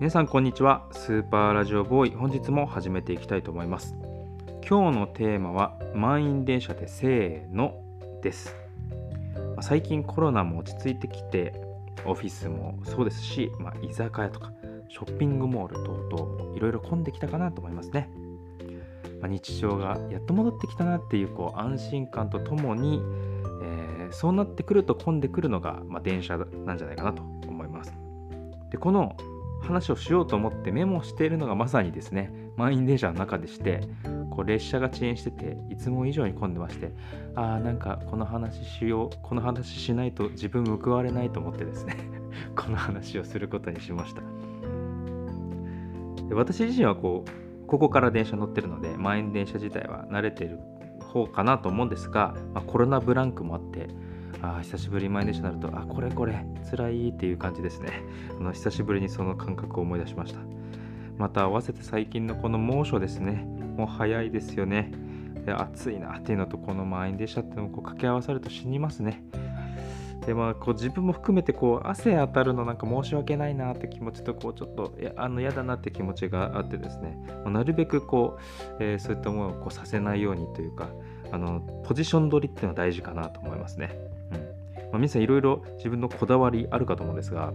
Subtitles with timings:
[0.00, 0.86] 皆さんこんにちは。
[0.92, 2.14] スーパーラジオボーイ。
[2.14, 3.94] 本日も始めていきたいと思います。
[4.66, 7.82] 今日のテーマは満員電車でせーの
[8.22, 8.56] です。
[9.60, 11.52] 最近コロナも落ち着いてきて
[12.06, 14.54] オフィスもそうですし、まあ、居酒屋とか
[14.88, 18.10] ショッピングモール等々いろいろ混んできたかなと思いますね、
[19.20, 23.02] まあ、日常がやっと戻ってきたなっていうこう安心感とともに、
[23.62, 27.92] えー、そうなってくると混んでくるのが、まあ、電車なんじゃないかなと思います。
[28.70, 29.14] でこの
[29.70, 33.80] 話をしようと思ってメモしているのがまさにですね満員電車の中でして
[34.30, 36.92] こう列車が遅延してていつも以上に混んでまして
[37.34, 41.96] ああなんかこの話しようこの話しないと自分報われないと思ってですね
[42.56, 44.22] この話をすることにしました。
[46.28, 50.58] で私自身はこうここから電車乗ってるので満員電車自体は慣れてる
[51.00, 53.88] 方かなと思うんですが、まあ、コロナブランクもあって
[54.42, 58.02] あ久しぶりに満員電車になるとあこれこれ辛いっていう感じですね。
[58.38, 60.40] あの久しぶりにその感覚を思い出しました。
[61.18, 63.46] また合わせて最近のこの猛暑ですね。
[63.76, 64.92] もう早いですよね。
[65.44, 69.22] で暑いなっていうのとこの満員電車ってのをこう掛け合わさると死にますね。
[70.26, 77.18] でまあ、こう自分も含めてこう汗当たるのなんか申し訳ないなって気持ちとこうちょっとあの嫌だなって気持ちがあってですね。
[77.46, 80.88] なるべくこう、えー、そういったものをこうさせないようにというか
[81.32, 83.90] あのポジション取りっていうのは大事かなと思いますね。
[84.32, 84.40] うん
[84.90, 87.52] まあ、皆さんいろいろ自分のこだわりあるかと思うんですが、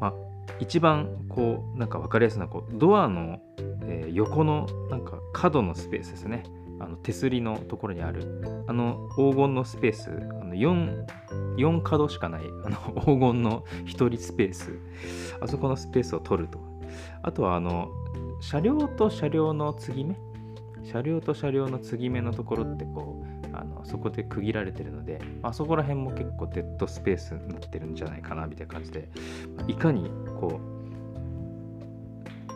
[0.00, 0.14] まあ、
[0.58, 3.40] 一番こうなんか分かりやすいのはこうドアの、
[3.82, 6.44] えー、横のなんか角のスペースですね。
[6.78, 11.06] あの手すりのところにあるあの黄金のスペースあの 4,
[11.56, 14.78] 4角しかないあの黄金の1人スペース
[15.40, 16.58] あそこのスペースを取ると
[17.22, 17.88] あとはあの
[18.40, 20.16] 車両と車両の継ぎ目
[20.90, 29.08] 車両と車両の継ぎ目のところってこうあのそこで区切られてるのであそこら辺も結構デッドスペースになってるんじゃないかなみたいな感じで
[29.66, 30.76] いかにこう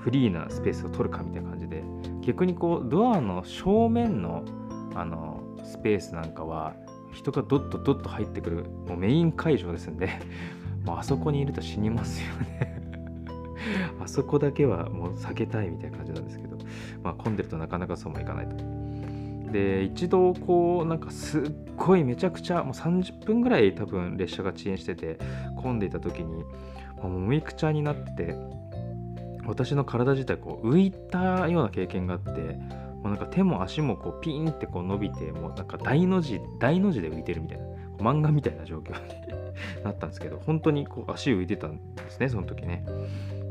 [0.00, 1.82] フリーなスペースを取るかみたいな感じで
[2.22, 4.44] 逆にこうドアの正面の
[4.94, 6.74] あのスペースなんかは
[7.12, 10.10] 人がどっとどっと入ってくるもうメイン会場ですんで
[10.84, 12.82] もうあそこにいると死にますよね。
[14.02, 16.51] あそこだけはもう避けたいみたいな感じなんですけど、
[17.02, 18.56] まあ、混んでるとなかなかそうもいかないと。
[19.52, 25.18] で一度こうなんかすっごいめちゃくちゃもう30分ぐらい多分列車が遅延してて
[25.56, 26.42] 混んでいた時に
[27.02, 28.36] もうむいくちゃになってて
[29.44, 37.64] 私の体自体こう浮いたような経験があってもうなんか手も足もこうピンってこう伸びてもうなんか大の字大の字で浮いてるみたいな
[38.02, 42.84] 漫画みたいな状況になったんですけど本当にこう足浮いてたんですねその時ね。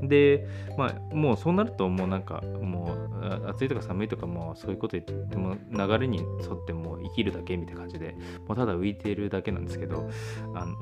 [0.03, 0.47] で
[0.77, 8.15] まあもうそうなるともうなんかもう暑いとか寒いとかもそういうこと言っても流れに沿ってもう生きるだけみたいな感じで
[8.47, 10.09] もうただ浮いているだけなんですけど
[10.55, 10.75] あの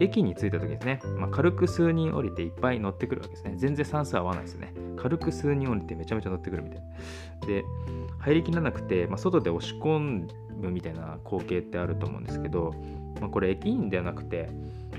[0.00, 3.54] 駅に着いた時ですね、まあ、軽く数人降りていっぱい乗ってくるわけですね。
[3.56, 4.72] 全然算数合わないですね。
[4.96, 6.80] 軽く数人降りてめちゃめちゃ乗ってくるみたい
[7.40, 7.46] な。
[7.46, 7.64] で、
[8.18, 12.74] 入りきらなくて、まあ、外で押し込むみたいな光景ってあると思うんですけど、
[13.20, 14.48] まあ、これ駅員ではなくて、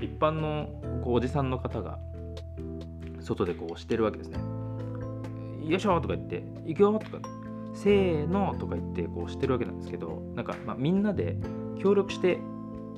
[0.00, 0.68] 一般の
[1.02, 1.98] こうおじさんの方が
[3.20, 4.38] 外でこう押してるわけですね。
[5.64, 7.18] よいしょとか言って、行くよとか、
[7.74, 11.36] せーのとか言ってこう押してるわけなんですけど、なんかまみんなで
[11.78, 12.38] 協力して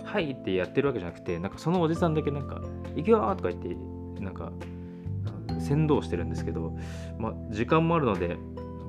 [0.04, 2.60] はいってやってるわけじゃなくてなんかそのおじさんだけなんか
[2.96, 3.76] 行くよとか言って
[4.22, 4.52] なんか
[5.60, 6.76] 先導してるんですけど、
[7.18, 8.36] まあ、時間もあるので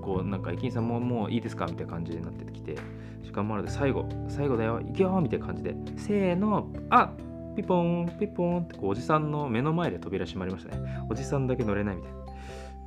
[0.02, 2.76] こうなんか駅員さんももういいですかみたいな感じになってきて
[3.24, 7.12] 時間もあるので最後最後だよ行くよみたいな感じでせーのあ
[7.56, 11.00] ピポンピポンってこうおじさんの目の前で扉閉まりましたね。
[11.10, 12.20] おじさんだけ乗れないみたいな。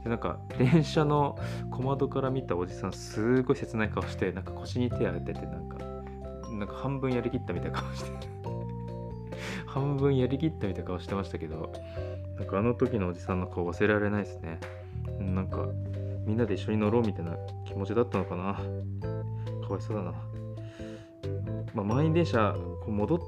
[0.04, 1.38] でなんか電車の
[1.70, 5.78] 小窓から見たおじさんすごい切ない顔してなんか腰に手を当ててなんか
[6.62, 8.10] なんか半分やりきったみたいな顔して
[9.66, 11.72] 半分やりきったみたいな顔してましたけど
[12.38, 14.60] なんかあの時のおじさんの顔忘れられないですね。
[15.18, 15.66] なんか
[16.24, 17.36] みんなで一緒に乗ろうみたいな
[17.66, 18.54] 気持ちだったのかな。
[18.54, 20.12] かわいそうだな。
[21.74, 23.18] まあ、満員電車こう戻っ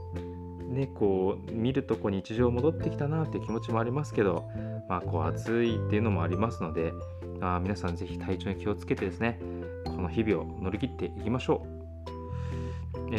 [0.69, 4.49] ねこう見るとこう日常戻ってきたなっていう気持ちもありますけど
[4.89, 6.93] まあこう暑いっていうのもありますので
[7.41, 9.41] あ皆さんぜひ体調に気をつけてですね
[9.87, 11.84] この日々を乗り切っていきましょう。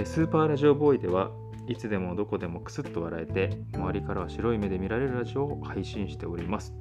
[0.04, 1.32] スーパーラジオボーイでは
[1.68, 6.74] いつでもどこでもクスッと笑えて周りからは白い目で見られるラジオを配信しております。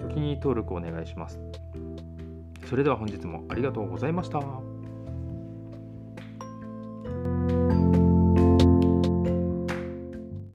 [0.00, 1.40] お気に入り登録お願いします。
[2.68, 4.77] それでは本日もありがとうございました。